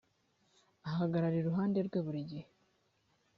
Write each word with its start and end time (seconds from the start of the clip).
ahagaragara 0.89 1.35
iruhanderwe 1.41 1.97
burigihe. 2.05 2.47